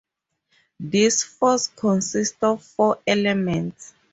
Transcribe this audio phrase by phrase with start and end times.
[0.79, 3.93] This force consists of four elements.